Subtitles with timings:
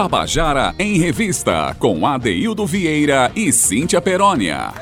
[0.00, 4.72] Tabajara em Revista, com Adeildo Vieira e Cíntia Perónia.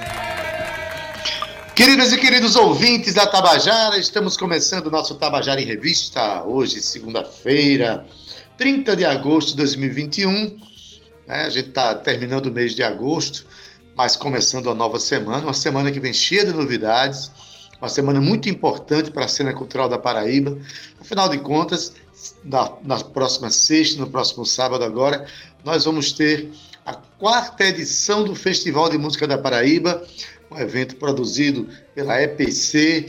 [1.75, 8.05] Queridas e queridos ouvintes da Tabajara, estamos começando o nosso Tabajara em Revista, hoje, segunda-feira,
[8.59, 10.59] 30 de agosto de 2021.
[11.27, 11.45] Né?
[11.45, 13.47] A gente está terminando o mês de agosto,
[13.97, 17.31] mas começando a nova semana, uma semana que vem cheia de novidades,
[17.81, 20.59] uma semana muito importante para a cena cultural da Paraíba.
[21.01, 21.95] Afinal de contas,
[22.45, 25.27] na, na próxima sexta, no próximo sábado agora,
[25.65, 26.51] nós vamos ter
[26.85, 30.07] a quarta edição do Festival de Música da Paraíba,
[30.51, 33.07] um evento produzido pela EPC,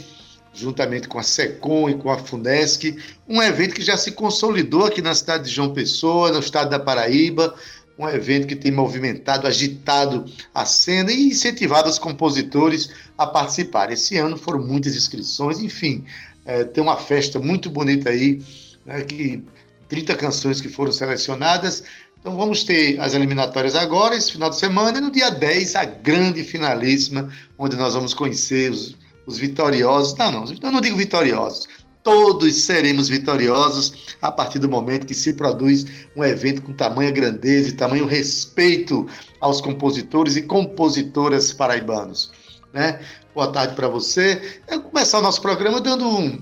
[0.54, 5.02] juntamente com a SECOM e com a FUNESC, um evento que já se consolidou aqui
[5.02, 7.54] na cidade de João Pessoa, no estado da Paraíba,
[7.98, 13.92] um evento que tem movimentado, agitado a cena e incentivado os compositores a participar.
[13.92, 16.04] Esse ano foram muitas inscrições, enfim,
[16.46, 18.42] é, tem uma festa muito bonita aí
[18.88, 19.44] né, que
[19.90, 21.84] 30 canções que foram selecionadas.
[22.20, 25.86] Então vamos ter as eliminatórias agora, esse final de semana, e no dia 10, a
[25.86, 30.18] grande finalíssima, onde nós vamos conhecer os, os vitoriosos.
[30.18, 31.68] Não, não, eu não digo vitoriosos.
[32.02, 35.86] Todos seremos vitoriosos a partir do momento que se produz
[36.16, 39.08] um evento com tamanha grandeza e tamanho respeito
[39.42, 42.32] aos compositores e compositoras paraibanos.
[42.74, 43.02] Né?
[43.36, 44.62] Boa tarde para você.
[44.70, 46.42] Eu vou começar o nosso programa dando um,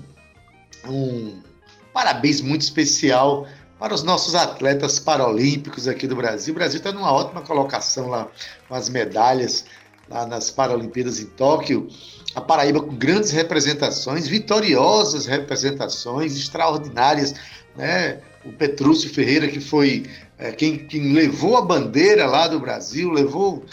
[0.88, 1.42] um
[1.96, 6.52] parabéns muito especial para os nossos atletas paralímpicos aqui do Brasil.
[6.52, 8.28] O Brasil está numa ótima colocação lá
[8.68, 9.64] com as medalhas
[10.06, 11.88] lá nas Paralimpíadas em Tóquio.
[12.34, 17.34] A Paraíba com grandes representações, vitoriosas representações, extraordinárias.
[17.74, 18.18] Né?
[18.44, 20.04] O Petrúcio Ferreira, que foi
[20.36, 23.64] é, quem, quem levou a bandeira lá do Brasil, levou.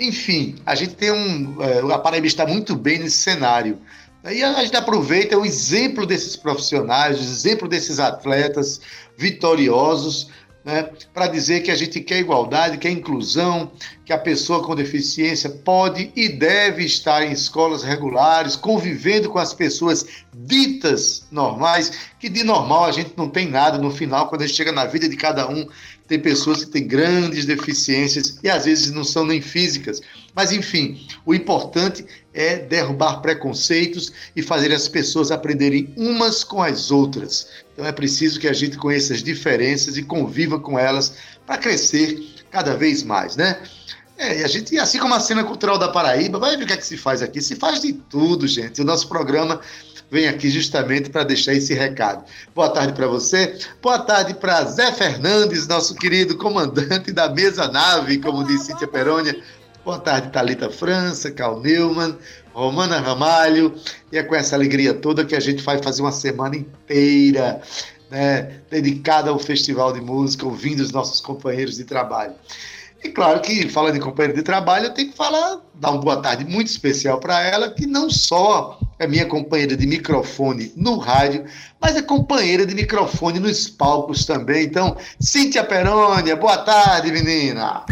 [0.00, 1.62] Enfim, a gente tem um.
[1.62, 3.78] É, a Paraíba está muito bem nesse cenário.
[4.24, 8.80] Aí a gente aproveita o exemplo desses profissionais, o exemplo desses atletas
[9.16, 10.28] vitoriosos,
[10.64, 13.70] né, para dizer que a gente quer igualdade, quer inclusão,
[14.04, 19.54] que a pessoa com deficiência pode e deve estar em escolas regulares, convivendo com as
[19.54, 20.04] pessoas
[20.34, 24.56] ditas normais, que de normal a gente não tem nada no final, quando a gente
[24.56, 25.66] chega na vida de cada um,
[26.08, 30.00] tem pessoas que têm grandes deficiências e às vezes não são nem físicas.
[30.34, 36.90] Mas, enfim, o importante é derrubar preconceitos e fazer as pessoas aprenderem umas com as
[36.90, 37.48] outras.
[37.72, 41.14] Então, é preciso que a gente conheça as diferenças e conviva com elas
[41.46, 43.60] para crescer cada vez mais, né?
[44.16, 46.72] É, e a gente, assim como a cena cultural da Paraíba, vai ver o que
[46.72, 47.40] é que se faz aqui.
[47.40, 48.80] Se faz de tudo, gente.
[48.80, 49.60] O nosso programa
[50.10, 52.24] vem aqui justamente para deixar esse recado.
[52.54, 58.18] Boa tarde para você, boa tarde para Zé Fernandes, nosso querido comandante da mesa nave,
[58.18, 59.36] como disse Cíntia Perônia.
[59.84, 62.16] Boa tarde, Talita França, Cal Neumann,
[62.52, 63.74] Romana Ramalho.
[64.12, 67.62] E é com essa alegria toda que a gente vai fazer uma semana inteira
[68.10, 72.34] né, dedicada ao Festival de Música, ouvindo os nossos companheiros de trabalho.
[73.08, 76.20] E claro que, falando em companheiro de trabalho, eu tenho que falar, dar uma boa
[76.20, 81.46] tarde muito especial para ela, que não só é minha companheira de microfone no rádio,
[81.80, 84.66] mas é companheira de microfone nos palcos também.
[84.66, 87.86] Então, Cíntia Perônia, boa tarde, menina!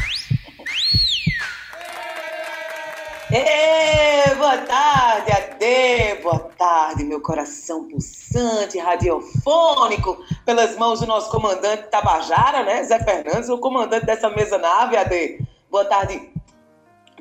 [3.30, 11.88] Ei, boa tarde, Ade, boa tarde, meu coração pulsante, radiofônico, pelas mãos do nosso comandante
[11.88, 15.40] Tabajara, né, Zé Fernandes, o comandante dessa mesa nave, Ade.
[15.70, 16.30] Boa tarde,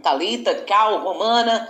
[0.01, 1.69] Talita, Cal, Romana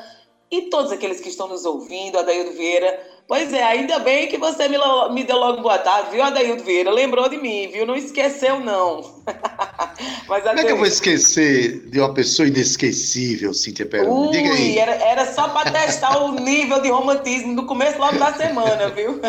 [0.52, 4.68] e todos aqueles que estão nos ouvindo, Adaildo Vieira, Pois é, ainda bem que você
[4.68, 4.78] me,
[5.12, 6.92] me deu logo boa tarde, viu, Adaildo Vieira?
[6.92, 7.84] Lembrou de mim, viu?
[7.84, 9.16] Não esqueceu, não.
[10.28, 14.32] Mas, Como é que eu vou esquecer de uma pessoa inesquecível, Cíntia Peroni?
[14.32, 14.78] Diga aí.
[14.78, 19.20] Era, era só para testar o nível de romantismo no começo logo da semana, viu?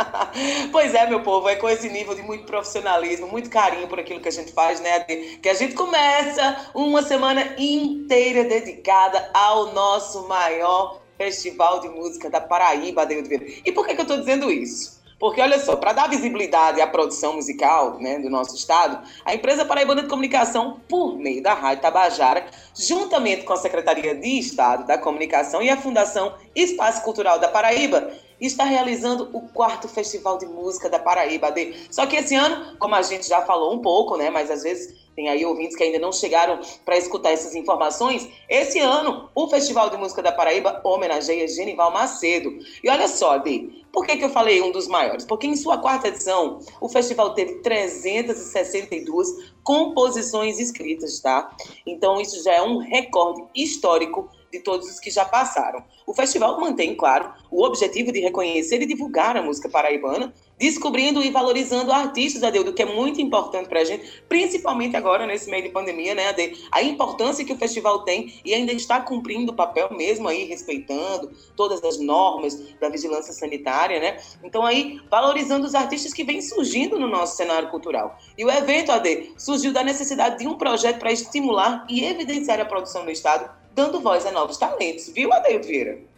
[0.72, 4.20] pois é, meu povo, é com esse nível de muito profissionalismo, muito carinho por aquilo
[4.20, 5.00] que a gente faz, né?
[5.00, 12.40] Que a gente começa uma semana inteira dedicada ao nosso maior Festival de Música da
[12.40, 13.46] Paraíba, Adeildo Vieira.
[13.64, 15.02] E por que, que eu estou dizendo isso?
[15.18, 19.64] Porque, olha só, para dar visibilidade à produção musical né, do nosso estado, a empresa
[19.64, 24.98] Paraibana de Comunicação, por meio da Rádio Tabajara, juntamente com a Secretaria de Estado da
[24.98, 30.90] Comunicação e a Fundação Espaço Cultural da Paraíba, está realizando o quarto Festival de Música
[30.90, 31.46] da Paraíba.
[31.48, 31.86] AD.
[31.90, 35.03] Só que esse ano, como a gente já falou um pouco, né, mas às vezes
[35.14, 38.28] tem aí ouvintes que ainda não chegaram para escutar essas informações.
[38.48, 42.58] Esse ano, o Festival de Música da Paraíba homenageia Genival Macedo.
[42.82, 45.24] E olha só, Dê, por que, que eu falei um dos maiores?
[45.24, 51.54] Porque em sua quarta edição, o festival teve 362 composições escritas, tá?
[51.86, 55.82] Então, isso já é um recorde histórico de todos os que já passaram.
[56.06, 61.30] O festival mantém, claro, o objetivo de reconhecer e divulgar a música paraibana, descobrindo e
[61.30, 65.68] valorizando artistas, Adeudo, que é muito importante para a gente, principalmente agora nesse meio de
[65.70, 66.58] pandemia, né, Ade?
[66.70, 71.30] A importância que o festival tem e ainda está cumprindo o papel mesmo aí, respeitando
[71.56, 74.18] todas as normas da vigilância sanitária, né?
[74.42, 78.18] Então aí, valorizando os artistas que vêm surgindo no nosso cenário cultural.
[78.38, 82.64] E o evento, Ade, surgiu da necessidade de um projeto para estimular e evidenciar a
[82.64, 86.13] produção no Estado, dando voz a novos talentos, viu, Adeildo Vieira?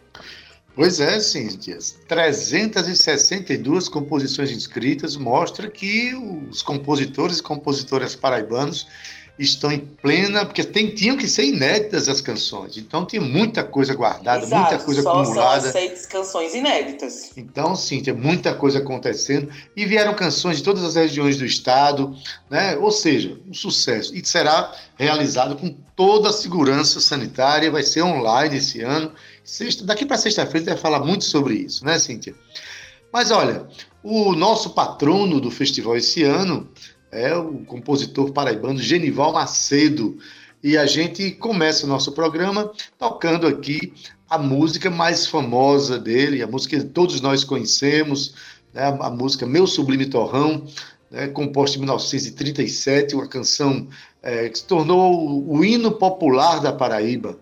[0.76, 1.78] Pois é, Cíntia.
[2.06, 6.14] 362 composições inscritas mostra que
[6.50, 8.87] os compositores e compositoras paraibanos
[9.38, 12.76] estão em plena, porque tem, tinham que ser inéditas as canções.
[12.76, 15.61] Então tinha muita coisa guardada, Exato, muita coisa só acumulada.
[15.62, 17.32] São seis canções inéditas.
[17.37, 19.50] Então, Cíntia, muita coisa acontecendo.
[19.75, 22.17] E vieram canções de todas as regiões do estado,
[22.50, 22.76] né?
[22.76, 24.14] Ou seja, um sucesso.
[24.14, 29.12] E será realizado com toda a segurança sanitária, vai ser online esse ano.
[29.46, 32.34] Sexta, daqui para sexta-feira vai falar muito sobre isso, né, Cíntia?
[33.12, 33.64] Mas olha,
[34.02, 36.69] o nosso patrono do festival esse ano
[37.12, 40.19] é o compositor paraibano Genival Macedo.
[40.64, 43.94] E a gente começa o nosso programa tocando aqui
[44.28, 48.34] a música mais famosa dele, a música que todos nós conhecemos,
[48.75, 50.66] né, a música Meu Sublime Torrão,
[51.08, 53.87] né, composta em 1937, uma canção
[54.20, 57.38] é, que se tornou o hino popular da Paraíba.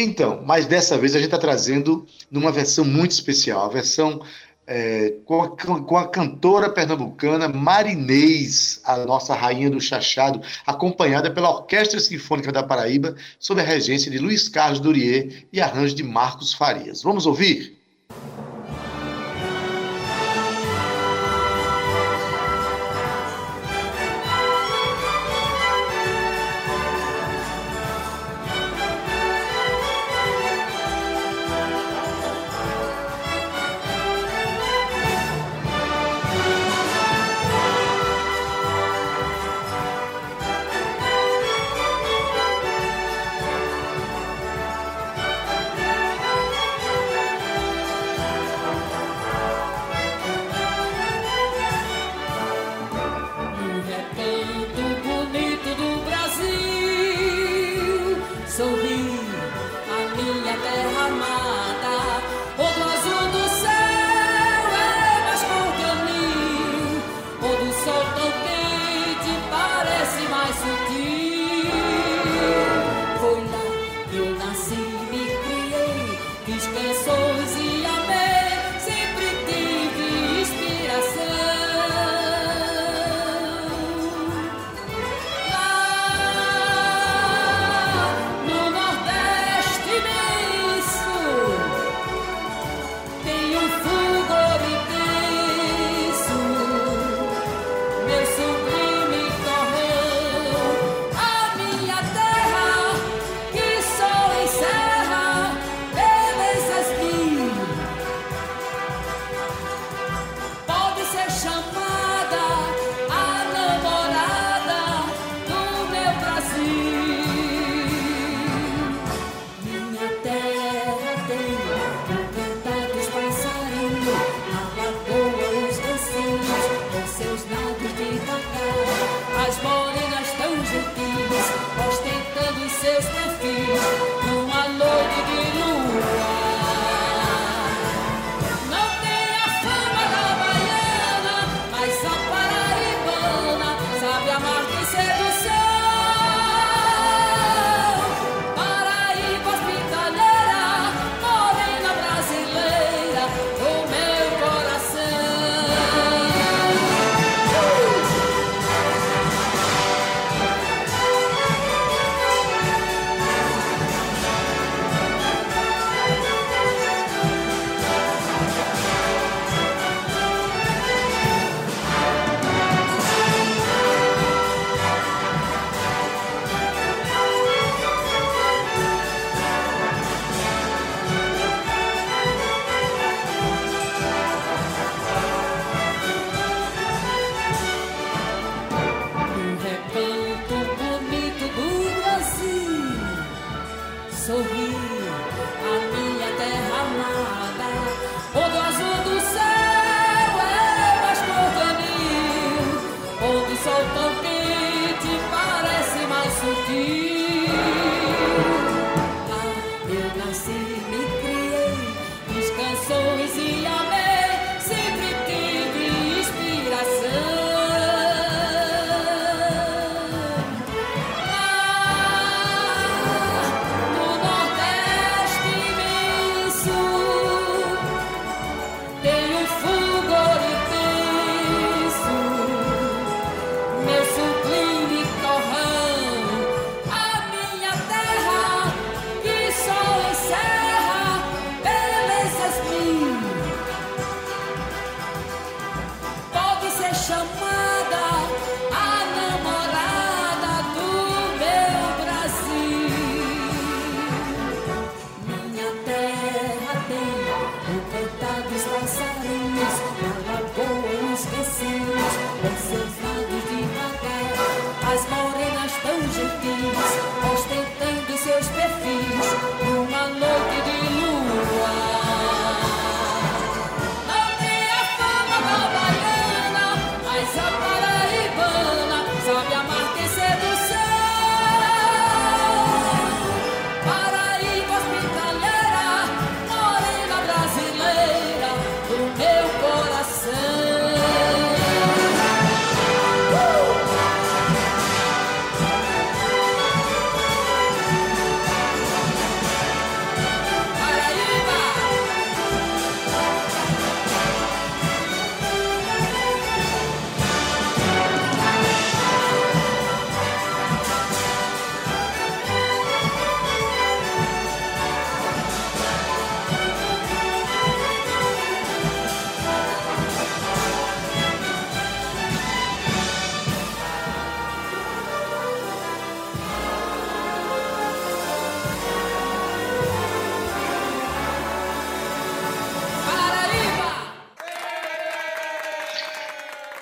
[0.00, 4.22] Então, mas dessa vez a gente está trazendo numa versão muito especial, a versão
[4.64, 11.50] é, com, a, com, a, cantora pernambucana Marinês, a nossa rainha do chachado, acompanhada pela
[11.50, 16.54] Orquestra Sinfônica da Paraíba, sob a regência de Luiz Carlos Durier e arranjo de Marcos
[16.54, 17.02] Farias.
[17.02, 17.76] Vamos ouvir?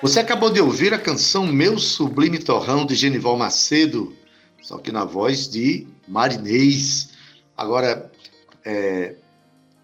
[0.07, 4.15] Você acabou de ouvir a canção Meu Sublime Torrão de Genival Macedo,
[4.63, 7.09] só que na voz de Marinês.
[7.57, 8.09] Agora,
[8.65, 9.17] é,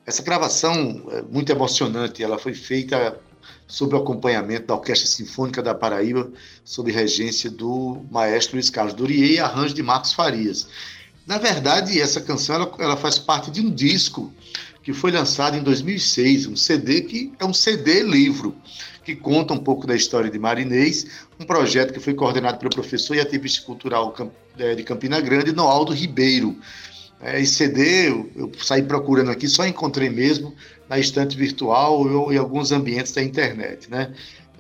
[0.07, 3.19] essa gravação é muito emocionante, ela foi feita
[3.67, 6.31] sob o acompanhamento da Orquestra Sinfônica da Paraíba,
[6.65, 10.69] sob regência do maestro Luiz Carlos Durier e arranjo de Marcos Farias.
[11.27, 14.33] Na verdade, essa canção ela, ela faz parte de um disco
[14.85, 18.57] que foi lançado em 2006, um CD que é um CD livro
[19.05, 21.07] que conta um pouco da história de Marinês,
[21.39, 24.15] um projeto que foi coordenado pelo professor e ativista cultural
[24.59, 26.57] é, de Campina Grande, Noaldo Ribeiro.
[27.21, 30.55] É, esse CD eu, saí procurando aqui, só encontrei mesmo
[30.89, 33.91] na estante virtual ou em alguns ambientes da internet.
[33.91, 34.13] Né?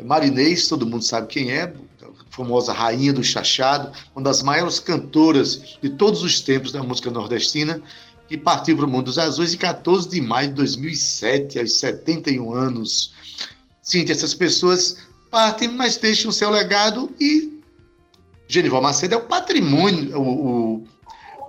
[0.03, 1.73] Marinês, todo mundo sabe quem é,
[2.31, 7.81] famosa rainha do chachado, uma das maiores cantoras de todos os tempos da música nordestina,
[8.27, 12.55] que partiu para o mundo dos azuis em 14 de maio de 2007, aos 71
[12.55, 13.13] anos.
[13.83, 14.99] Sim, essas pessoas
[15.31, 17.61] partem, mas deixam o seu legado e
[18.47, 20.89] Genival Macedo é o patrimônio, o, o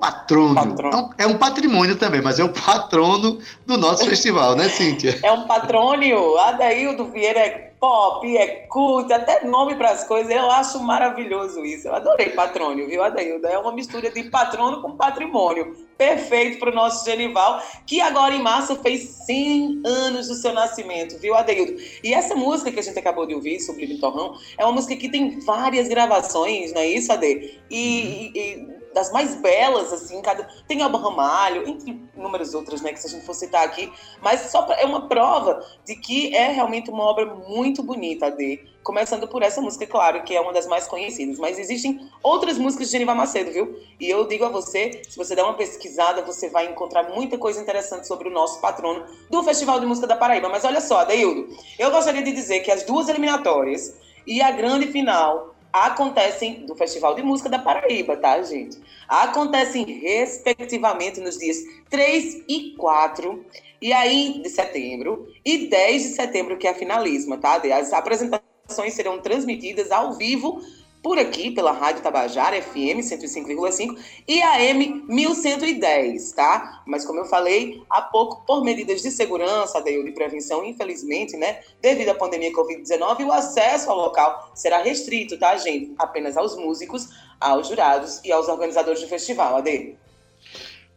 [0.03, 0.55] patrono.
[0.55, 1.09] patrono.
[1.17, 5.17] É um patrimônio também, mas é o patrono do nosso festival, né, Cíntia?
[5.23, 6.37] É um patrônio.
[6.37, 10.31] Adaildo Vieira é pop, é culto, até nome para as coisas.
[10.31, 11.87] Eu acho maravilhoso isso.
[11.87, 13.47] Eu adorei patrônio, viu, Adaildo?
[13.47, 15.75] É uma mistura de patrono com patrimônio.
[15.97, 21.19] Perfeito para o nosso Genival, que agora em março fez 100 anos do seu nascimento,
[21.19, 21.75] viu, Adeildo?
[22.03, 25.09] E essa música que a gente acabou de ouvir, Sublime Torrão, é uma música que
[25.09, 27.59] tem várias gravações, não é isso, Ade?
[27.69, 30.47] E, e das mais belas, assim, cada...
[30.67, 34.51] tem Alba Ramalho, entre inúmeras outras, né, que se a gente for citar aqui, mas
[34.51, 34.75] só pra...
[34.75, 39.61] é uma prova de que é realmente uma obra muito bonita, de começando por essa
[39.61, 43.51] música, claro, que é uma das mais conhecidas, mas existem outras músicas de Genival Macedo,
[43.51, 43.79] viu?
[43.99, 47.61] E eu digo a você, se você der uma pesquisada, você vai encontrar muita coisa
[47.61, 50.49] interessante sobre o nosso patrono do Festival de Música da Paraíba.
[50.49, 51.47] Mas olha só, Deildo,
[51.79, 53.95] eu gostaria de dizer que as duas eliminatórias
[54.27, 58.79] e a grande final acontecem do Festival de Música da Paraíba, tá, gente?
[59.07, 61.57] Acontecem respectivamente nos dias
[61.89, 63.43] 3 e 4
[63.81, 67.59] e aí de setembro e 10 de setembro, que é a finalisma, tá?
[67.75, 70.61] As apresentações serão transmitidas ao vivo
[71.03, 76.81] por aqui pela Rádio Tabajara FM 105,5 e AM 1110, tá?
[76.87, 82.09] Mas como eu falei há pouco, por medidas de segurança, de prevenção, infelizmente, né, devido
[82.09, 85.93] à pandemia Covid-19, o acesso ao local será restrito, tá, gente?
[85.99, 89.95] Apenas aos músicos, aos jurados e aos organizadores do festival, Ade.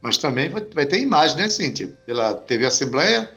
[0.01, 1.89] Mas também vai ter imagem, né, Cíntia?
[2.07, 3.29] Pela TV Assembleia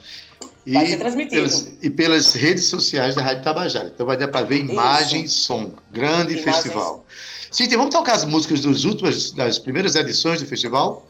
[0.69, 1.35] e vai ser transmitido.
[1.35, 3.91] Pelas, e pelas redes sociais da Rádio Tabajara.
[3.93, 5.71] Então vai dar para ver imagem e som.
[5.91, 6.43] Grande Imagens.
[6.43, 7.05] festival.
[7.51, 11.07] Cíntia, vamos tocar as músicas dos últimos, das primeiras edições do festival?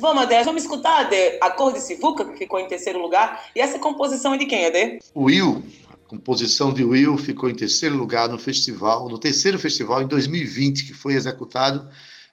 [0.00, 0.42] Vamos, Ade.
[0.42, 3.44] Vamos escutar, Ade, a Cor de Sivuca, que ficou em terceiro lugar.
[3.54, 5.00] E essa composição é de quem, Ade?
[5.14, 5.62] Will.
[5.92, 10.86] A composição de Will ficou em terceiro lugar no festival, no terceiro festival em 2020,
[10.86, 11.86] que foi executado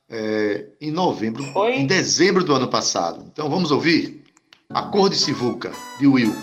[0.09, 1.75] é, em novembro, foi?
[1.75, 3.25] em dezembro do ano passado.
[3.29, 4.24] Então vamos ouvir?
[4.75, 6.35] A Cor de Sivuca, de Will.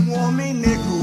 [0.00, 1.01] Um homem negro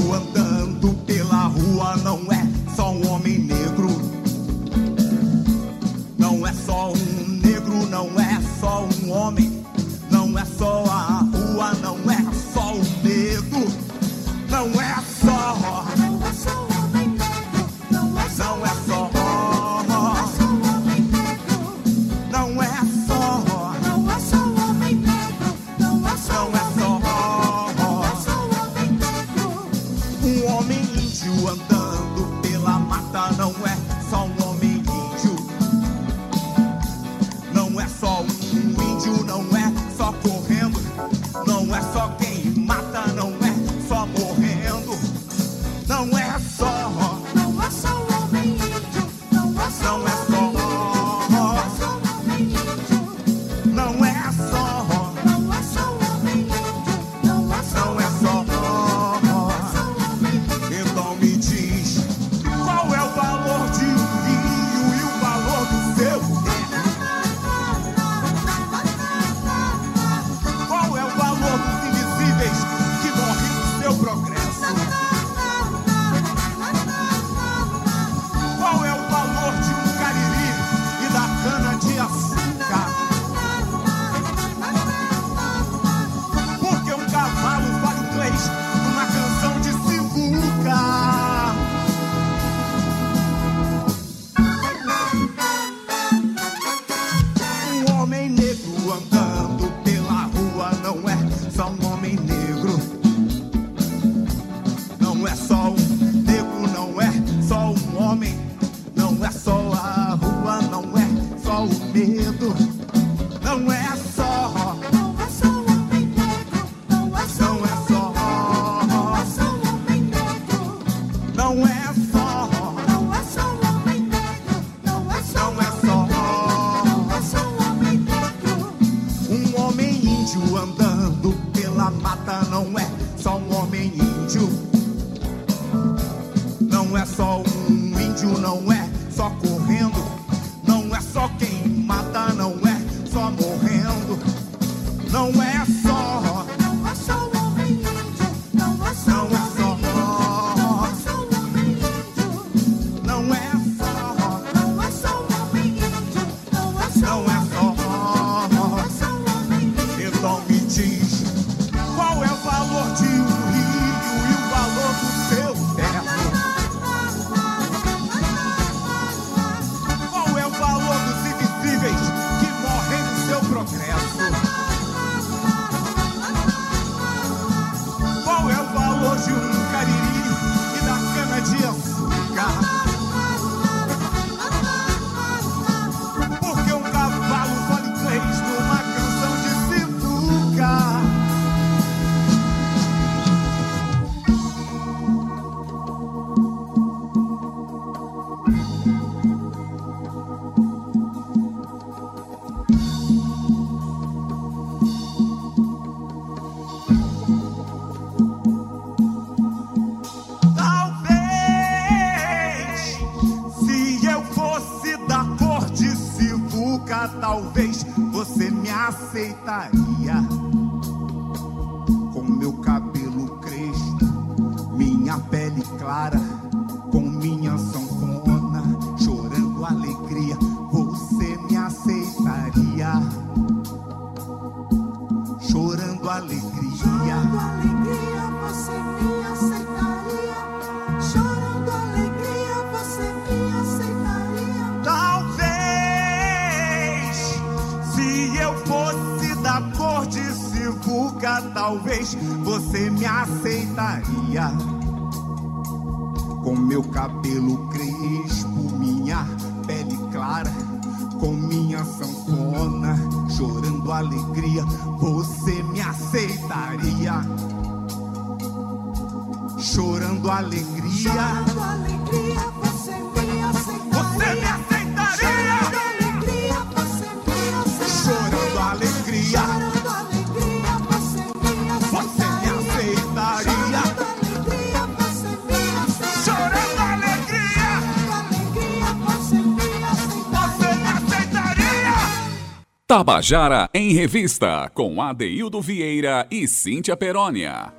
[292.94, 297.72] Tabajara em Revista, com Adeildo Vieira e Cíntia Perónia.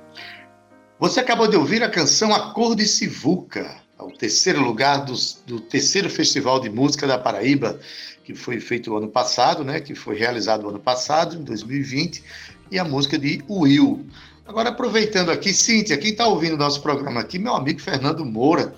[0.98, 5.60] Você acabou de ouvir a canção A Cor de Sivuca, ao terceiro lugar dos- do,
[5.60, 7.78] terceiro Festival de Música da Paraíba,
[8.24, 9.80] que foi feito o ano passado, né?
[9.80, 12.24] Que foi realizado o ano passado, em 2020,
[12.70, 14.06] e a música de Will.
[14.46, 18.74] Agora, aproveitando aqui, Cíntia, quem está ouvindo o nosso programa aqui, meu amigo Fernando Moura,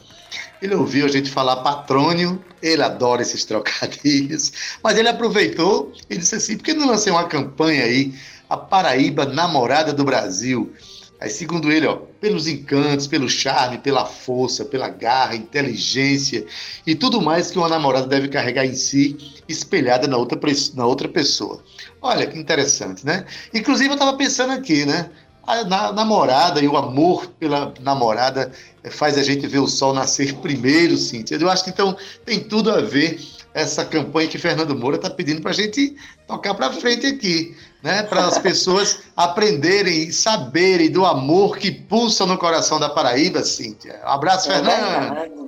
[0.64, 6.34] ele ouviu a gente falar patrônio, ele adora esses trocadilhos, mas ele aproveitou e disse
[6.34, 8.14] assim: por que não lancei uma campanha aí,
[8.48, 10.72] a Paraíba Namorada do Brasil?
[11.20, 16.44] Aí, segundo ele, ó, pelos encantos, pelo charme, pela força, pela garra, inteligência
[16.86, 19.16] e tudo mais que uma namorada deve carregar em si,
[19.48, 20.38] espelhada na outra,
[20.74, 21.62] na outra pessoa.
[22.02, 23.24] Olha que interessante, né?
[23.54, 25.10] Inclusive, eu estava pensando aqui, né?
[25.46, 28.50] A na- namorada e o amor pela namorada
[28.90, 31.36] faz a gente ver o sol nascer primeiro, Cíntia.
[31.36, 33.20] Eu acho que então tem tudo a ver
[33.52, 35.94] essa campanha que Fernando Moura está pedindo para a gente
[36.26, 38.02] tocar para frente aqui, né?
[38.02, 44.00] Para as pessoas aprenderem e saberem do amor que pulsa no coração da Paraíba, Cíntia.
[44.04, 45.14] Um abraço, É Fernando.
[45.14, 45.43] verdade.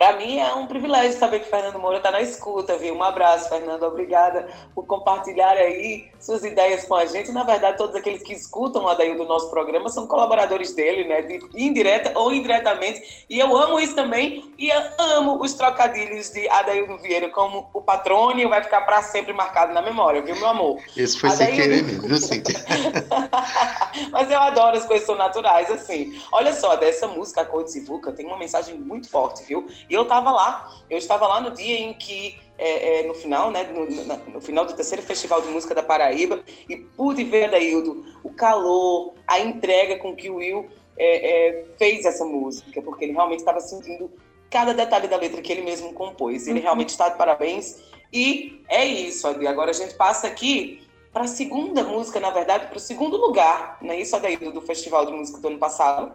[0.00, 2.94] Para mim é um privilégio saber que Fernando Moura está na escuta, viu?
[2.94, 3.82] Um abraço, Fernando.
[3.82, 7.30] Obrigada por compartilhar aí suas ideias com a gente.
[7.32, 11.20] Na verdade, todos aqueles que escutam a daí do nosso programa são colaboradores dele, né?
[11.20, 13.26] De indireta ou indiretamente.
[13.28, 14.50] E eu amo isso também.
[14.56, 19.34] E eu amo os trocadilhos de Adaildo Vieira como o patrônio vai ficar para sempre
[19.34, 20.78] marcado na memória, viu, meu amor?
[20.96, 21.62] Esse foi sem Adaildo.
[21.62, 22.56] querer mesmo, viu, Cíntia?
[24.10, 26.18] Mas eu adoro as coisas são naturais, assim.
[26.32, 29.68] Olha só, dessa música, A Cor de Sivuca, tem uma mensagem muito forte, viu?
[29.90, 33.50] E eu tava lá, eu estava lá no dia em que, é, é, no final,
[33.50, 37.46] né, no, na- no final do terceiro Festival de Música da Paraíba, e pude ver,
[37.46, 43.04] Adaildo, o calor, a entrega com que o Will é, é, fez essa música, porque
[43.04, 44.10] ele realmente estava sentindo
[44.48, 46.46] cada detalhe da letra que ele mesmo compôs.
[46.46, 47.78] Ele realmente está de parabéns.
[48.12, 49.46] E é isso, Adi.
[49.46, 53.78] Agora a gente passa aqui para a segunda música, na verdade, para o segundo lugar,
[53.80, 56.14] não é isso, Adaildo, do Festival de Música do ano passado?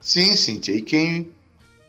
[0.00, 0.72] Sim, Cíntia.
[0.72, 1.32] E quem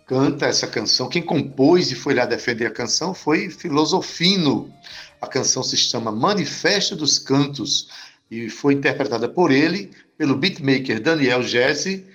[0.08, 4.74] canta essa canção, quem compôs e foi lá defender a canção foi Filosofino.
[5.22, 7.89] A canção se chama Manifesto dos Cantos
[8.32, 12.06] e foi interpretada por ele, pelo beatmaker Daniel Jesse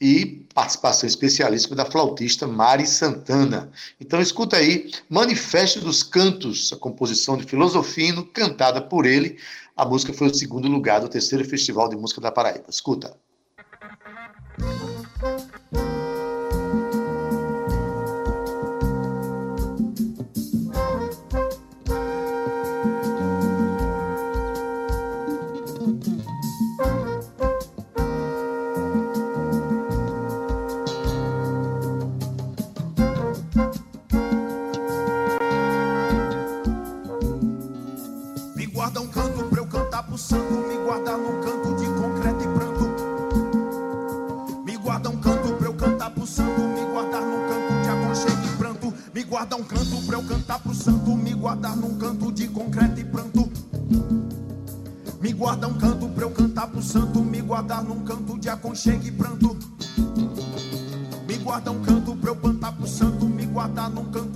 [0.00, 3.70] e participação especialíssima da flautista Mari Santana.
[4.00, 9.38] Então escuta aí Manifesto dos Cantos, a composição de Filosofino, cantada por ele.
[9.76, 12.66] A música foi o segundo lugar do terceiro Festival de Música da Paraíba.
[12.70, 13.14] Escuta.
[49.32, 51.16] guarda um canto pra eu cantar pro santo.
[51.16, 53.50] Me guardar num canto de concreto e pranto.
[55.22, 57.24] Me guarda um canto pra eu cantar pro santo.
[57.24, 59.56] Me guardar num canto de aconchego e pranto.
[61.26, 63.24] Me guarda um canto pra eu cantar pro santo.
[63.24, 64.31] Me guardar num canto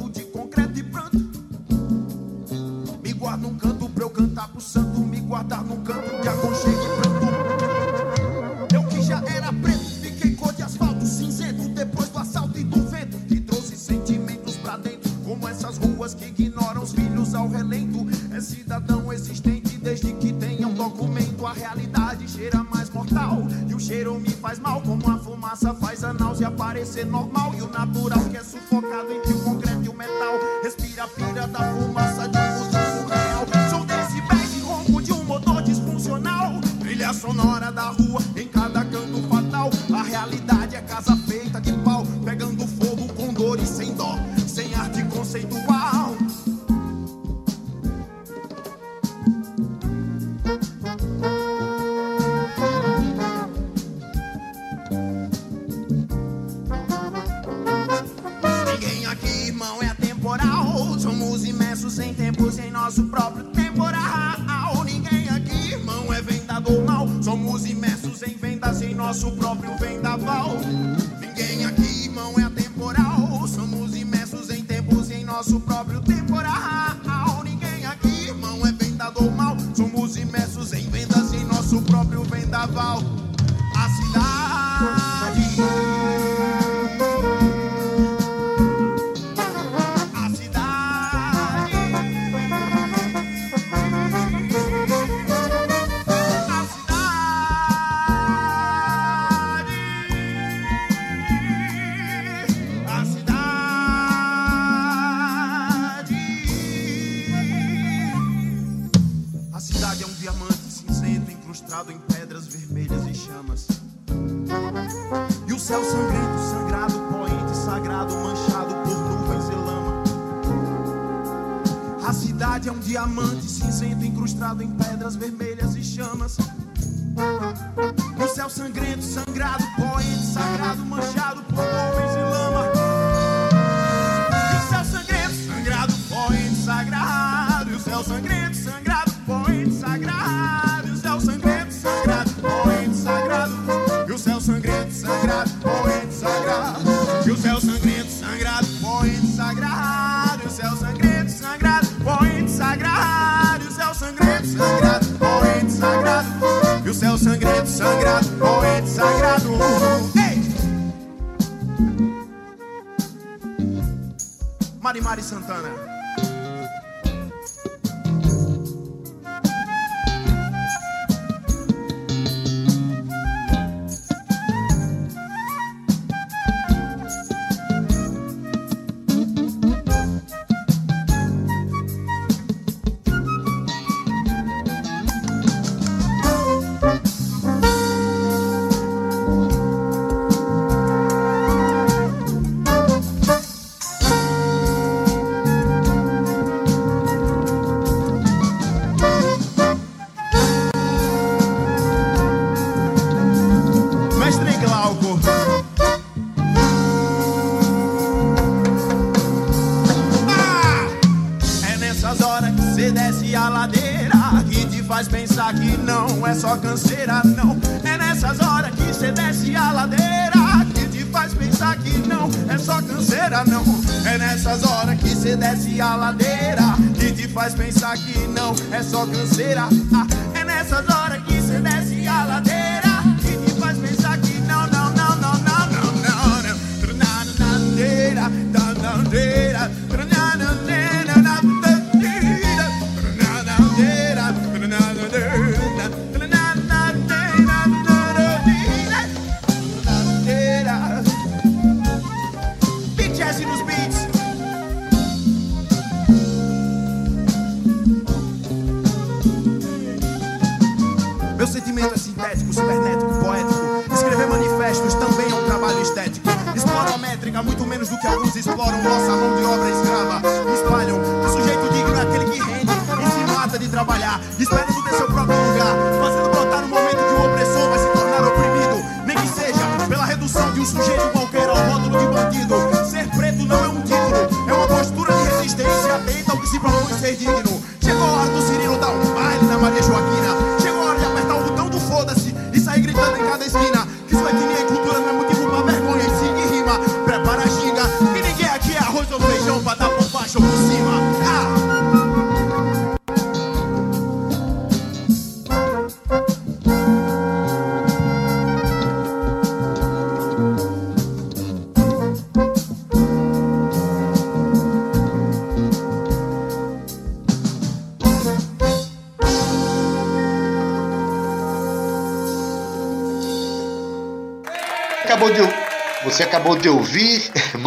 [287.81, 290.16] Chegou a hora do Cirilo dar um baile na Maria Joaquina.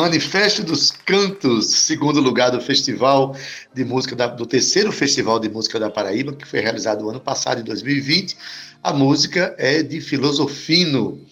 [0.09, 3.35] Manifesto dos Cantos, segundo lugar do Festival
[3.75, 7.19] de Música, da- do terceiro Festival de Música da Paraíba, que foi realizado o ano
[7.19, 8.35] passado, em 2020.
[8.81, 11.23] A música é de Filosofino.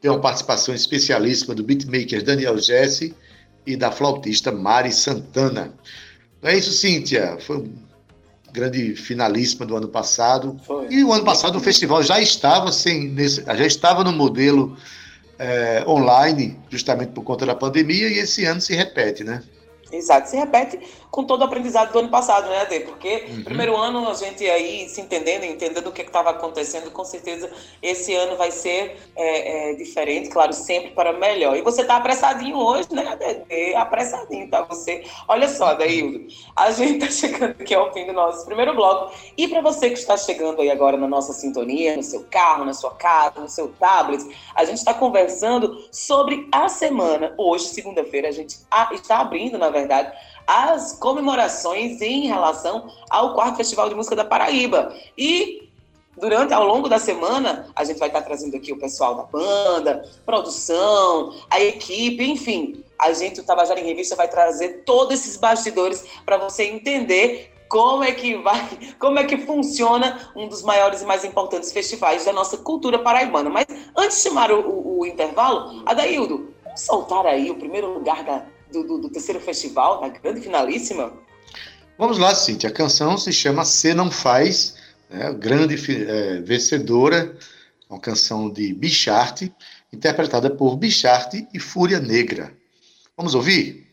[0.00, 3.14] Tem uma participação especialíssima do beatmaker Daniel Jesse
[3.66, 5.74] e da flautista Mari Santana.
[6.42, 7.36] Não é isso, Cíntia?
[7.38, 7.74] Foi um
[8.54, 10.58] grande finalíssima do ano passado.
[10.66, 10.86] Foi.
[10.90, 14.78] E o ano passado o festival já estava sem, nesse, já estava no modelo
[15.44, 19.42] eh, online, justamente por conta da pandemia, e esse ano se repete, né?
[19.92, 20.80] Exato, se repete
[21.14, 22.80] com todo o aprendizado do ano passado, né, Ade?
[22.80, 23.44] Porque Uhum.
[23.44, 27.48] primeiro ano a gente aí se entendendo, entendendo o que estava acontecendo, com certeza
[27.80, 31.56] esse ano vai ser é, é, diferente, claro, sempre para melhor.
[31.56, 33.74] E você tá apressadinho hoje, né, Ade?
[33.76, 35.04] Apressadinho, tá você?
[35.28, 39.14] Olha só, Adaildo, a gente tá chegando aqui ao fim do nosso primeiro bloco.
[39.38, 42.74] E para você que está chegando aí agora na nossa sintonia, no seu carro, na
[42.74, 44.20] sua casa, no seu tablet,
[44.52, 47.32] a gente está conversando sobre a semana.
[47.38, 48.56] Hoje, segunda-feira, a gente
[48.92, 50.12] está abrindo, na verdade,
[50.46, 54.90] as comemorações em relação ao quarto Festival de Música da Paraíba.
[55.18, 55.68] E
[56.16, 60.02] durante, ao longo da semana, a gente vai estar trazendo aqui o pessoal da banda,
[60.24, 62.82] produção, a equipe, enfim.
[62.98, 68.02] A gente, o Tabajara em Revista, vai trazer todos esses bastidores para você entender como
[68.02, 68.60] é que vai,
[68.98, 73.50] como é que funciona um dos maiores e mais importantes festivais da nossa cultura paraibana.
[73.50, 78.24] Mas antes de chamar o, o- o intervalo, Adaildo, vamos soltar aí o primeiro lugar
[78.24, 81.12] da- do, do- do terceiro festival, da grande finalíssima?
[81.98, 82.68] Vamos lá, Cíntia.
[82.70, 84.74] A canção se chama Se Não Faz,
[85.08, 87.36] né, grande eh, vencedora,
[87.88, 89.52] uma canção de Bicharte,
[89.92, 92.52] interpretada por Bicharte e Fúria Negra.
[93.16, 93.86] Vamos ouvir?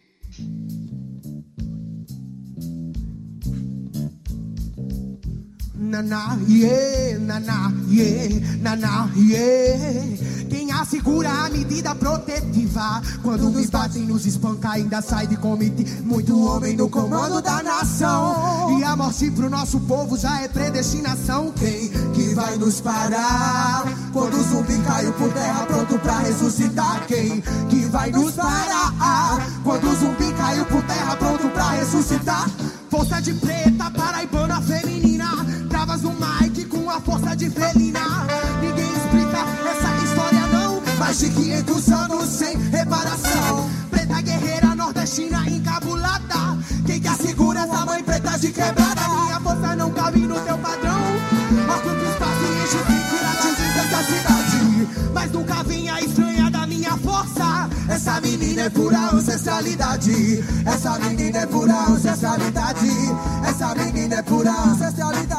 [5.91, 10.15] Naná, yeah, naná, yeah, naná, yeah.
[10.49, 13.01] Quem assegura a medida protetiva.
[13.21, 18.79] Quando nos batem, nos espanca, ainda sai de comitê Muito homem no comando da nação.
[18.79, 21.51] E a morte pro nosso povo já é predestinação.
[21.51, 23.83] Quem que vai nos parar?
[24.13, 27.05] Quando o zumbi caiu por terra, pronto pra ressuscitar.
[27.05, 29.45] Quem que vai nos parar?
[29.61, 32.49] Quando o zumbi caiu por terra, pronto pra ressuscitar.
[32.89, 35.00] Força de preta, paraibana feminina
[37.11, 37.99] força de felina.
[38.61, 40.81] Ninguém explica essa história não.
[40.97, 43.69] Mais de 500 anos sem reparação.
[43.89, 46.57] Preta guerreira nordestina encabulada.
[46.85, 49.01] Quem que assegura essa mãe preta de quebrada?
[49.25, 51.01] Minha força não cabe no teu padrão.
[51.75, 55.11] Ocupa espaço e enche o pico e atinge essa cidade?
[55.13, 57.69] Mas nunca vinha estranha da minha força.
[57.89, 60.43] Essa menina é pura ancestralidade.
[60.65, 62.89] Essa menina é pura ancestralidade.
[63.49, 65.30] Essa menina é pura ancestralidade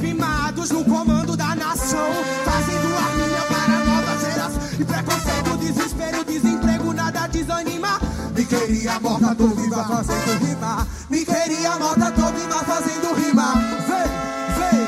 [0.00, 2.12] Mimados no comando da nação
[2.44, 8.00] Fazendo arminha para novas gerações E preconceito, desespero, desemprego, nada desanima.
[8.34, 10.86] Me queria morta, tô viva fazendo rima.
[11.10, 13.54] Me queria morta, tô viva fazendo rima.
[13.54, 14.08] Vem,
[14.56, 14.86] vem,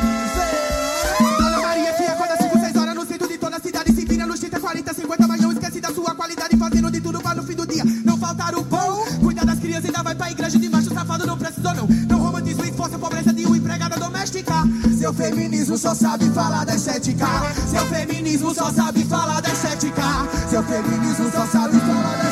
[1.28, 1.36] vem.
[1.36, 3.92] Dona Maria que acorda 5, 6 horas no centro de toda a cidade.
[3.92, 6.56] Se vira nos 30, 40, 50 Mas não esquece da sua qualidade.
[6.56, 9.04] Fazendo de tudo pra no fim do dia Não faltar o pão.
[9.20, 11.86] Cuida das crianças, ainda vai pra igreja de macho safado Não precisou não.
[11.86, 14.64] Não romantismo e força, pobreza de uma empregada doméstica
[15.04, 17.26] Seu feminismo só sabe falar da estética.
[17.68, 20.02] Seu feminismo só sabe falar da estética.
[20.48, 22.23] Seu feminismo só sabe falar da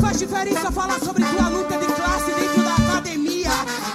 [0.00, 3.50] Faz diferença falar sobre tua luta de classe dentro da academia.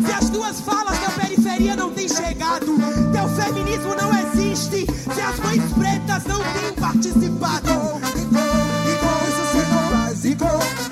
[0.05, 2.75] Se as tuas falas da periferia não têm chegado,
[3.11, 4.85] teu feminismo não existe.
[4.85, 7.69] Se as mães pretas não têm participado.
[10.23, 10.47] E com,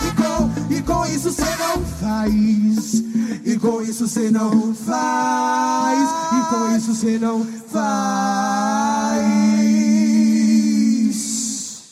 [0.06, 0.52] e com.
[0.70, 3.04] E com, isso cê não faz.
[3.46, 6.10] E com isso cê não faz.
[6.34, 8.62] E com isso cê não faz.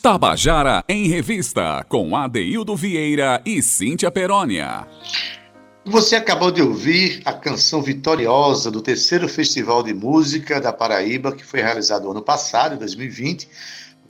[0.02, 4.86] Tabajara em Revista, com Adeildo Vieira e Cíntia Perónia.
[5.84, 11.44] Você acabou de ouvir a canção vitoriosa do terceiro Festival de Música da Paraíba, que
[11.44, 13.46] foi realizado ano passado, em 2020.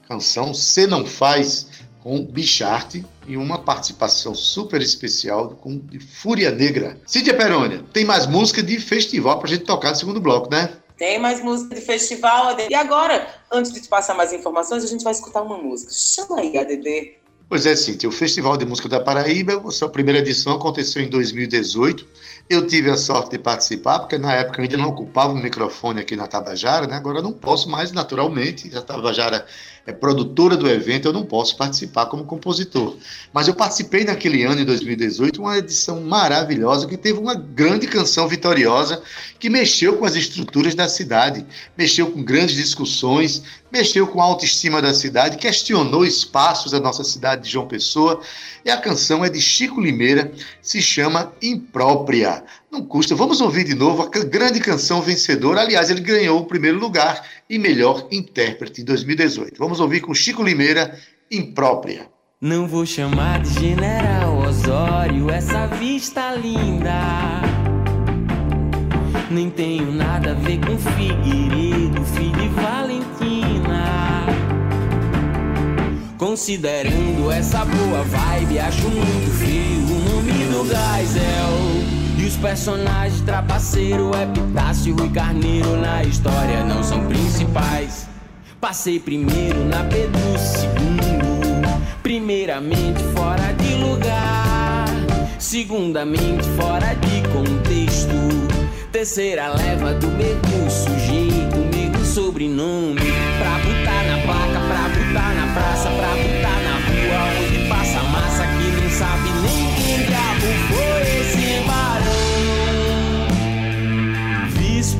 [0.04, 1.66] A canção Cê Não Faz,
[2.04, 6.98] com Bicharte, e uma participação super especial com Fúria Negra.
[7.04, 10.70] Cíntia Perônia, tem mais música de festival pra gente tocar no segundo bloco, né?
[11.00, 12.68] Tem mais música de festival, ADD.
[12.68, 15.90] E agora, antes de te passar mais informações, a gente vai escutar uma música.
[15.90, 17.14] Chama aí, ADD.
[17.48, 22.06] Pois é, Cíntia, o Festival de Música da Paraíba, sua primeira edição aconteceu em 2018.
[22.50, 26.00] Eu tive a sorte de participar, porque na época eu ainda não ocupava um microfone
[26.00, 26.96] aqui na Tabajara, né?
[26.96, 28.70] Agora eu não posso mais, naturalmente.
[28.76, 29.46] A Tabajara
[29.86, 32.96] é produtora do evento, eu não posso participar como compositor.
[33.32, 38.28] Mas eu participei naquele ano, em 2018, uma edição maravilhosa que teve uma grande canção
[38.28, 39.02] vitoriosa
[39.38, 44.82] que mexeu com as estruturas da cidade, mexeu com grandes discussões, mexeu com a autoestima
[44.82, 48.20] da cidade, questionou espaços da nossa cidade de João Pessoa.
[48.64, 52.44] E a canção é de Chico Limeira, se chama Imprópria.
[52.70, 55.60] Não custa, vamos ouvir de novo a grande canção vencedora.
[55.60, 59.58] Aliás, ele ganhou o primeiro lugar e melhor intérprete em 2018.
[59.58, 60.96] Vamos ouvir com Chico Limeira,
[61.28, 62.08] Imprópria.
[62.40, 67.42] Não vou chamar de General Osório essa vista linda.
[69.28, 74.26] Nem tenho nada a ver com Figueiredo, filho de Valentina.
[76.16, 81.99] Considerando essa boa vibe, acho muito feio o nome do Gaisel.
[82.30, 88.08] Os personagens trapaceiro, Epitácio e Carneiro na história não são principais.
[88.60, 94.86] Passei primeiro na Pedro II, primeiramente fora de lugar,
[95.40, 98.14] segundamente fora de contexto.
[98.92, 103.00] Terceira leva do mesmo sujeito, mesmo sobrenome.
[103.40, 108.46] Pra botar na placa, pra botar na praça, pra botar na rua onde passa massa
[108.46, 109.39] que não sabe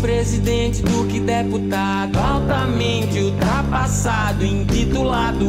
[0.00, 5.44] Vice-presidente do que deputado, altamente ultrapassado, intitulado,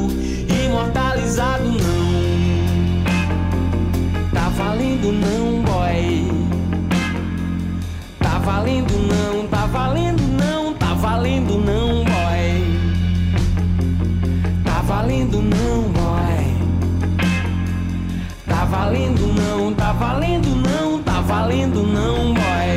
[0.66, 2.12] imortalizado não.
[4.34, 6.28] Tá valendo não, boy.
[8.20, 12.82] Tá valendo não, tá valendo não, tá valendo não, boy.
[14.66, 16.56] Tá valendo não, boy.
[18.46, 22.71] Tá valendo não, tá valendo não, tá valendo não, boy.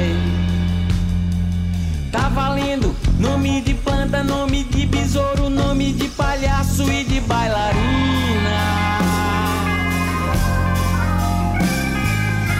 [2.14, 7.80] Tá valendo nome de planta, nome de besouro, nome de palhaço e de bailarina.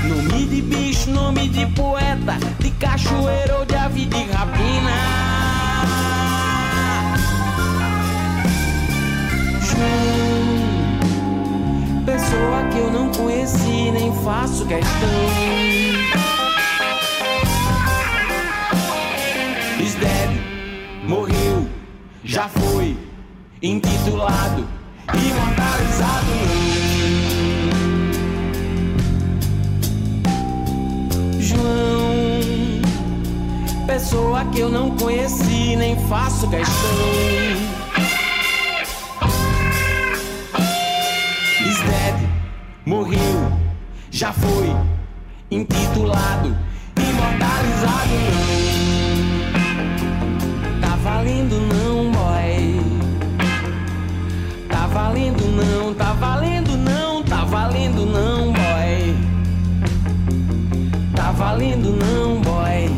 [0.08, 4.90] Nome de bicho, nome de poeta, de cachoeiro ou de ave de rapina.
[12.04, 15.93] Pessoa que eu não conheci, nem faço questão.
[22.24, 22.96] Já foi,
[23.62, 24.66] intitulado,
[25.12, 26.24] imortalizado.
[31.38, 32.80] João,
[33.86, 36.74] pessoa que eu não conheci, nem faço questão.
[41.84, 42.28] Dead,
[42.86, 43.52] morreu,
[44.10, 44.74] já foi,
[45.50, 46.56] intitulado,
[46.96, 48.14] imortalizado.
[50.80, 51.73] Tá valendo não,
[54.94, 59.16] valendo não, tá valendo não, tá valendo não, boy.
[61.16, 62.96] Tá valendo não, boy.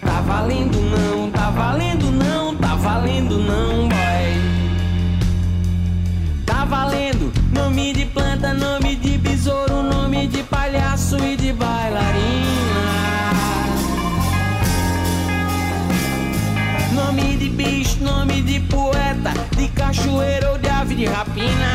[0.00, 4.30] Tá valendo não, tá valendo não, tá valendo não, boy.
[6.46, 12.80] Tá valendo nome de planta, nome de besouro, nome de palhaço e de bailarina.
[16.94, 21.70] Nome de bicho, nome de poeta de cachoeira ou de ave de rapina.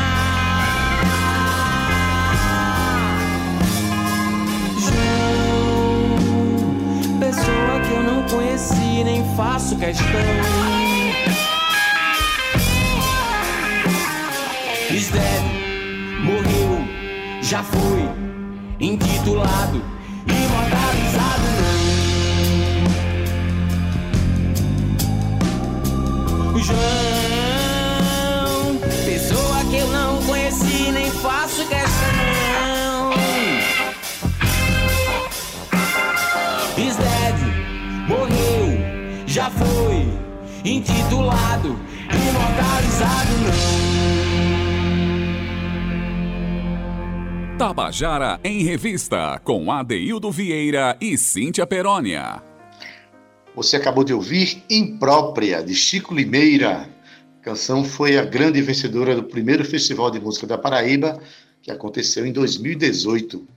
[7.19, 10.05] Pessoa que eu não conheci, nem faço questão.
[14.89, 15.43] Dead,
[16.23, 16.87] morreu,
[17.41, 18.09] já foi,
[18.79, 19.83] intitulado,
[20.25, 21.47] imortalizado
[26.51, 26.59] não.
[26.59, 27.14] João,
[40.65, 43.95] intitulado, imortalizado não.
[47.57, 52.41] Tabajara em Revista, com Adeildo Vieira e Cíntia Perónia.
[53.55, 56.89] Você acabou de ouvir Imprópria, de Chico Limeira.
[57.39, 61.21] A canção foi a grande vencedora do primeiro Festival de Música da Paraíba,
[61.61, 63.47] que aconteceu em 2018.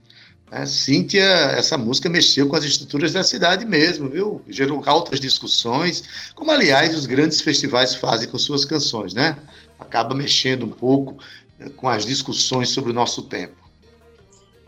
[0.51, 4.41] É, Cíntia, essa música mexeu com as estruturas da cidade mesmo, viu?
[4.47, 9.37] Gerou altas discussões, como aliás os grandes festivais fazem com suas canções, né?
[9.77, 11.21] Acaba mexendo um pouco
[11.59, 13.58] eh, com as discussões sobre o nosso tempo.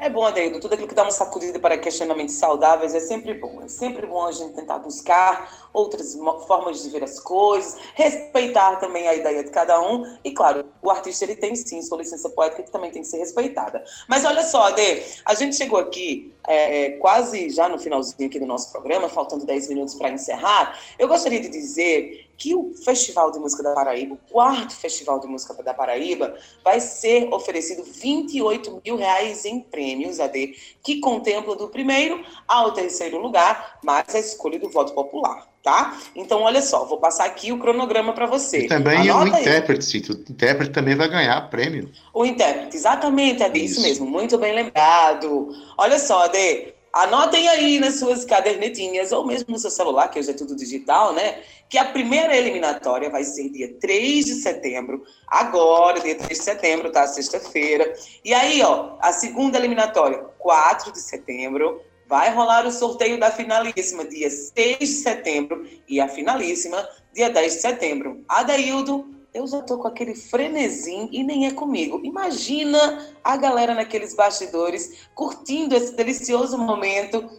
[0.02, 3.62] É bom, Adeildo, tudo aquilo que dá uma sacudida para questionamentos saudáveis é sempre bom.
[3.64, 9.08] É sempre bom a gente tentar buscar outras formas de ver as coisas, respeitar também
[9.08, 10.18] a ideia de cada um.
[10.24, 13.20] E, claro, o artista ele tem sim sua licença poética que também tem que ser
[13.20, 13.84] respeitada.
[14.08, 18.40] Mas olha só, Ade, a gente chegou aqui é, é, quase já no finalzinho aqui
[18.40, 20.80] do nosso programa, faltando 10 minutos para encerrar.
[20.98, 25.28] Eu gostaria de dizer que o Festival de Música da Paraíba, o quarto Festival de
[25.28, 26.34] Música da Paraíba,
[26.64, 33.20] vai ser oferecido 28 mil reais em prêmios, AD, que contemplam do primeiro ao terceiro
[33.20, 36.00] lugar, mais a escolha do voto popular, tá?
[36.16, 38.62] Então, olha só, vou passar aqui o cronograma para você.
[38.62, 39.42] E também o Anota aí.
[39.44, 40.16] intérprete, Cíntia.
[40.16, 41.92] O intérprete também vai ganhar prêmio.
[42.12, 43.74] O intérprete, exatamente, Ade, isso.
[43.76, 43.82] Isso.
[43.88, 45.50] mesmo, muito bem lembrado.
[45.78, 50.32] Olha só, Ade, anotem aí nas suas cadernetinhas, ou mesmo no seu celular, que hoje
[50.32, 51.42] é tudo digital, né?
[51.70, 56.92] Que a primeira eliminatória vai ser dia 3 de setembro, agora, dia 3 de setembro,
[56.92, 57.08] tá?
[57.08, 57.94] Sexta-feira.
[58.24, 64.04] E aí, ó, a segunda eliminatória, 4 de setembro, vai rolar o sorteio da finalíssima,
[64.04, 68.24] dia 6 de setembro, e a finalíssima, dia 10 de setembro.
[68.28, 72.02] Adaildo, eu já tô com aquele frenesim e nem é comigo.
[72.04, 77.30] Imagina a galera naqueles bastidores curtindo esse delicioso momento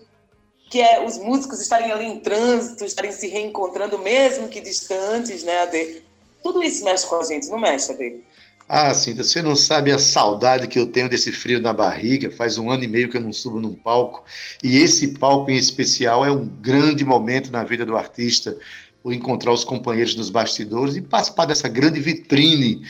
[0.71, 5.61] que é os músicos estarem ali em trânsito, estarem se reencontrando mesmo que distantes, né,
[5.61, 6.03] Ade?
[6.43, 8.25] Tudo isso mexe com a gente, não mexe, Ade?
[8.67, 12.31] Ah, Cíntia, você não sabe a saudade que eu tenho desse frio na barriga.
[12.31, 14.25] Faz um ano e meio que eu não subo num palco.
[14.65, 18.57] E esse palco em especial é um grande momento na vida do artista.
[19.03, 22.83] O encontrar os companheiros nos bastidores e participar dessa grande vitrine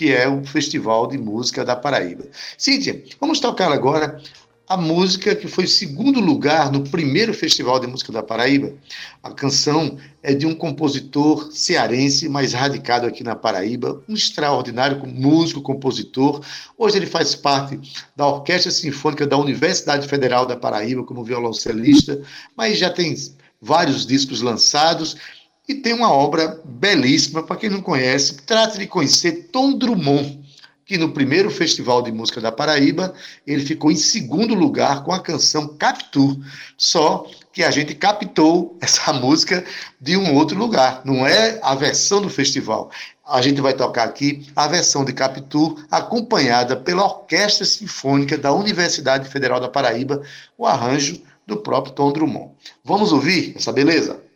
[0.00, 2.24] que é o Festival de Música da Paraíba.
[2.56, 4.18] Cíntia, vamos tocar agora
[4.70, 8.72] a música que foi segundo lugar no primeiro Festival de Música da Paraíba.
[9.20, 15.60] A canção é de um compositor cearense, mas radicado aqui na Paraíba, um extraordinário músico,
[15.60, 16.40] compositor.
[16.78, 17.80] Hoje ele faz parte
[18.14, 22.22] da Orquestra Sinfônica da Universidade Federal da Paraíba como violoncelista,
[22.56, 23.12] mas já tem
[23.60, 25.16] vários discos lançados
[25.70, 30.40] e tem uma obra belíssima, para quem não conhece, trata de conhecer Tom Drummond,
[30.84, 33.14] que no primeiro Festival de Música da Paraíba,
[33.46, 36.36] ele ficou em segundo lugar com a canção Captur.
[36.76, 39.64] Só que a gente captou essa música
[40.00, 42.90] de um outro lugar, não é a versão do festival.
[43.24, 49.28] A gente vai tocar aqui a versão de Captur, acompanhada pela Orquestra Sinfônica da Universidade
[49.28, 50.20] Federal da Paraíba,
[50.58, 52.50] o arranjo do próprio Tom Drummond.
[52.84, 54.29] Vamos ouvir essa beleza?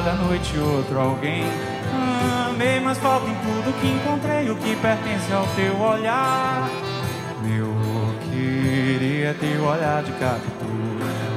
[0.00, 1.44] Cada noite outro alguém
[2.48, 6.70] Amei, mas falta em tudo que encontrei O que pertence ao teu olhar
[7.42, 7.74] Meu
[8.30, 10.80] querer teu olhar de captura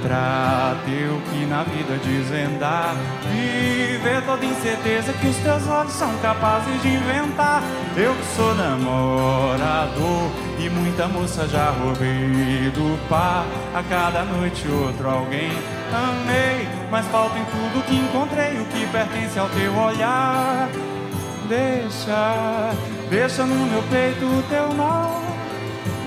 [0.03, 2.93] o que na vida desvendar.
[3.31, 7.63] Viver toda incerteza que os teus olhos são capazes de inventar.
[7.95, 13.45] Eu que sou namorador e muita moça já roubei do par.
[13.73, 15.51] A cada noite outro alguém
[15.93, 20.69] amei, mas falta em tudo que encontrei o que pertence ao teu olhar.
[21.49, 22.71] Deixa,
[23.09, 25.19] deixa no meu peito o teu nó.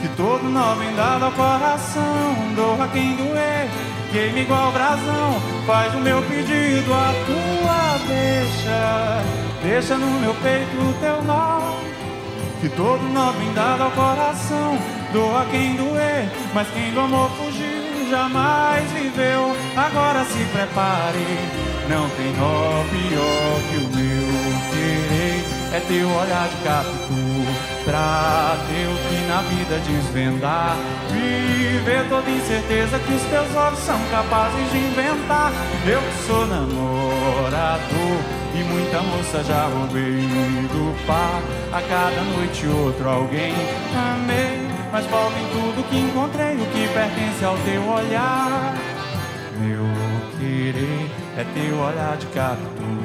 [0.01, 2.37] Que todo nó vem dado ao coração.
[2.55, 3.68] Doa quem doer,
[4.12, 5.41] queima igual brasão.
[5.66, 9.24] Faz o meu pedido, a tua deixa.
[9.64, 11.80] Deixa no meu peito o teu nó.
[12.61, 14.78] Que todo nó vem dado ao coração.
[15.12, 17.76] Doa quem doer, mas quem do amor fugiu
[18.09, 19.57] jamais viveu.
[19.76, 21.26] Agora se prepare.
[21.88, 24.26] Não tem nó pior que o meu
[24.70, 25.44] querer.
[25.72, 26.57] É teu olhar de
[28.66, 30.76] ter o que na vida desvendar.
[31.11, 35.52] Viver toda incerteza que os teus olhos são capazes de inventar.
[35.86, 38.18] Eu que sou namorador
[38.54, 40.22] e muita moça já roubei
[40.72, 41.42] do par.
[41.72, 43.54] A cada noite outro alguém
[43.94, 44.66] amei,
[44.97, 48.74] mas falta em tudo que encontrei o que pertence ao teu olhar.
[49.61, 49.84] Meu
[50.38, 52.97] querer é teu olhar de capitu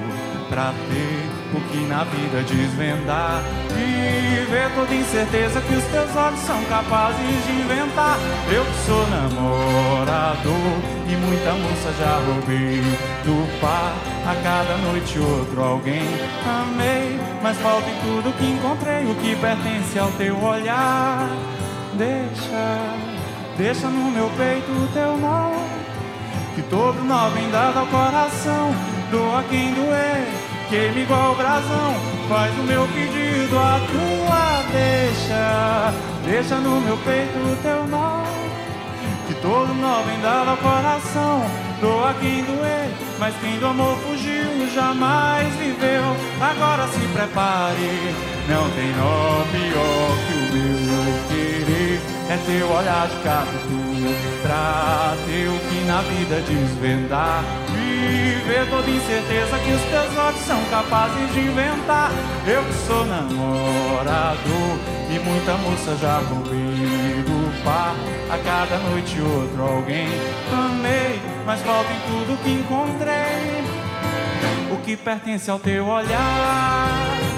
[0.47, 3.43] pra ter o que na vida desvendar.
[3.75, 8.17] Viver toda incerteza que os teus olhos são capazes de inventar.
[8.49, 10.71] Eu que sou namorador
[11.09, 12.79] e muita moça já roubei
[13.25, 13.93] do par.
[14.25, 16.07] A cada noite outro alguém
[16.47, 21.27] amei, mas falta em tudo que encontrei o que pertence ao teu olhar.
[21.93, 22.95] Deixa,
[23.57, 25.51] deixa no meu peito o teu nó.
[26.55, 28.73] Que todo nó vem dado ao coração.
[29.11, 30.25] Doa quem doer,
[30.69, 31.93] queima igual brasão.
[32.29, 35.93] Faz o meu pedido, a tua deixa.
[36.23, 38.23] Deixa no meu peito o teu nó
[39.27, 41.41] Que todo nó vem dado ao coração.
[41.81, 42.89] Doa quem doer,
[43.19, 46.15] mas quem do amor fugiu jamais viveu.
[46.39, 48.15] Agora se prepare,
[48.47, 51.30] não tem nó pior que o meu
[52.31, 53.81] É teu olhar de capitu
[54.41, 57.43] Pra ter o que na vida desvendar.
[57.67, 62.09] Viver toda incerteza que os teus olhos são capazes de inventar.
[62.47, 64.79] Eu que sou namorador
[65.13, 67.95] e muita moça já do par
[68.29, 70.07] A cada noite outro alguém
[70.53, 73.61] amei Mas falta em tudo que encontrei.
[74.71, 77.30] O que pertence ao teu olhar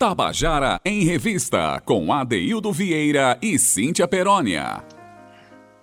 [0.00, 4.82] Tabajara em Revista, com Adeildo Vieira e Cíntia Perónia.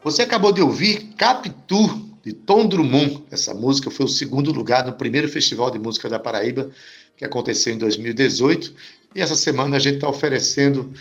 [0.03, 3.25] Você acabou de ouvir Capitu, de Tom Drummond.
[3.29, 6.71] Essa música foi o segundo lugar no primeiro Festival de Música da Paraíba,
[7.15, 8.73] que aconteceu em 2018.
[9.13, 10.91] E essa semana a gente está oferecendo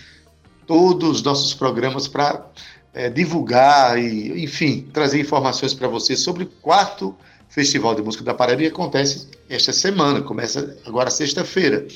[0.66, 2.46] todos os nossos programas para
[2.92, 7.16] é, divulgar e, enfim, trazer informações para você sobre o quarto
[7.48, 11.86] Festival de Música da Paraíba que acontece esta semana, começa agora sexta-feira.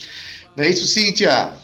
[0.61, 1.55] Não é isso, Cíntia?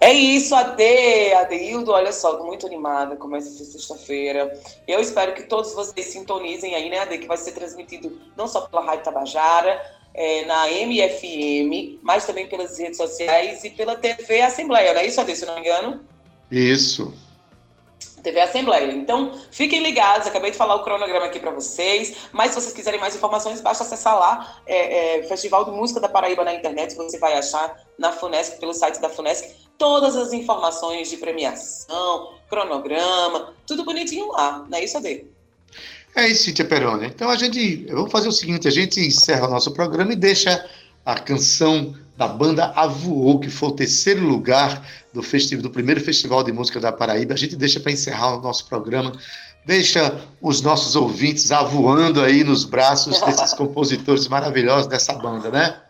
[0.00, 4.60] É isso, Ade, Adeildo, olha só, tô muito animada, começa essa sexta-feira.
[4.88, 8.62] Eu espero que todos vocês sintonizem aí, né, Ade, que vai ser transmitido não só
[8.62, 9.80] pela Rádio Tabajara,
[10.12, 15.20] é, na MFM, mas também pelas redes sociais e pela TV Assembleia, não é isso,
[15.20, 16.00] Ade, se eu não me engano?
[16.50, 17.14] Isso.
[18.24, 18.90] TV Assembleia.
[18.90, 22.98] Então, fiquem ligados, acabei de falar o cronograma aqui para vocês, mas se vocês quiserem
[22.98, 27.18] mais informações, basta acessar lá, é, é, Festival de Música da Paraíba na internet, você
[27.18, 33.84] vai achar na FUNESC, pelo site da FUNESC, todas as informações de premiação, cronograma, tudo
[33.84, 35.26] bonitinho lá, não é isso, Ade?
[36.16, 37.06] É isso, Cíntia Peroni.
[37.06, 40.64] Então a gente, vamos fazer o seguinte, a gente encerra o nosso programa e deixa
[41.04, 46.42] a canção da banda Avoou, que foi o terceiro lugar do, festival, do primeiro Festival
[46.42, 47.34] de Música da Paraíba.
[47.34, 49.12] A gente deixa para encerrar o nosso programa,
[49.66, 55.80] deixa os nossos ouvintes avoando aí nos braços desses compositores maravilhosos dessa banda, né?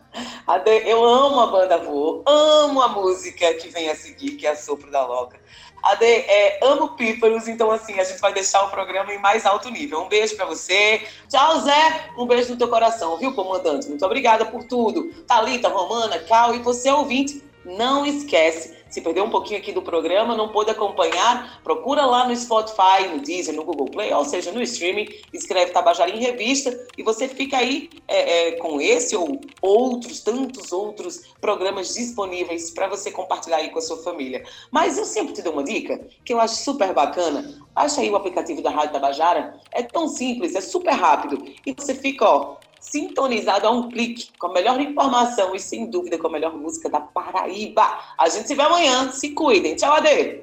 [0.86, 4.56] Eu amo a banda Voou, amo a música que vem a seguir, que é a
[4.56, 5.38] Sopro da Loca.
[5.84, 9.70] Ade, é, amo pífaros, então assim, a gente vai deixar o programa em mais alto
[9.70, 10.02] nível.
[10.02, 11.02] Um beijo para você.
[11.28, 12.10] Tchau, Zé.
[12.16, 13.88] Um beijo no teu coração, viu, comandante?
[13.88, 15.12] Muito obrigada por tudo.
[15.26, 20.36] Thalita, Romana, Cal e você, ouvinte, não esquece, se perdeu um pouquinho aqui do programa,
[20.36, 24.62] não pôde acompanhar, procura lá no Spotify, no Deezer, no Google Play, ou seja, no
[24.62, 30.20] streaming, escreve Tabajara em Revista e você fica aí é, é, com esse ou outros,
[30.20, 34.44] tantos outros programas disponíveis para você compartilhar aí com a sua família.
[34.70, 37.60] Mas eu sempre te dou uma dica que eu acho super bacana.
[37.74, 41.96] Baixa aí o aplicativo da Rádio Tabajara, é tão simples, é super rápido e você
[41.96, 42.58] fica, ó,
[42.90, 46.88] sintonizado a um clique com a melhor informação e, sem dúvida, com a melhor música
[46.88, 47.82] da Paraíba.
[48.18, 49.10] A gente se vê amanhã.
[49.10, 49.74] Se cuidem.
[49.74, 50.42] Tchau, Ade.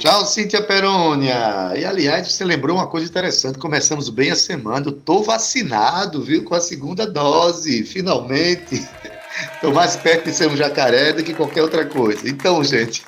[0.00, 1.72] Tchau, Cíntia Perônia.
[1.76, 3.58] E, aliás, você lembrou uma coisa interessante.
[3.58, 4.86] Começamos bem a semana.
[4.86, 6.44] Eu tô vacinado, viu?
[6.44, 8.86] Com a segunda dose, finalmente.
[9.54, 12.28] Estou mais perto de ser um jacaré do que qualquer outra coisa.
[12.28, 13.04] Então, gente,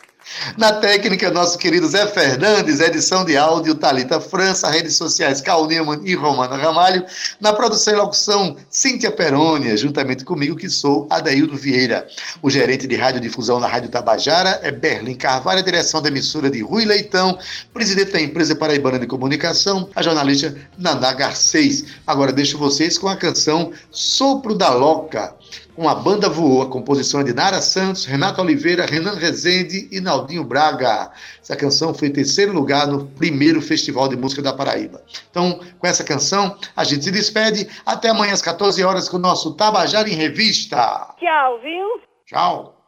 [0.56, 6.00] na técnica, nosso querido Zé Fernandes, edição de áudio Talita França, redes sociais Cal Newman
[6.04, 7.04] e Romana Ramalho.
[7.40, 12.06] Na produção e locução, Cíntia Perônia, juntamente comigo, que sou Adaildo Vieira.
[12.40, 16.62] O gerente de radiodifusão na Rádio Tabajara é Berlim Carvalho, a direção da emissora de
[16.62, 17.38] Rui Leitão,
[17.72, 21.84] presidente da empresa Paraibana de Comunicação, a jornalista Naná Garcês.
[22.06, 25.34] Agora deixo vocês com a canção Sopro da Loca.
[25.74, 30.00] Com a banda voou, a composição é de Nara Santos, Renato Oliveira, Renan Rezende e
[30.00, 31.10] Naldinho Braga.
[31.40, 35.02] Essa canção foi em terceiro lugar no primeiro Festival de Música da Paraíba.
[35.30, 37.66] Então, com essa canção, a gente se despede.
[37.86, 41.14] Até amanhã às 14 horas com o nosso Tabajara em Revista.
[41.18, 42.02] Tchau, viu?
[42.26, 42.81] Tchau.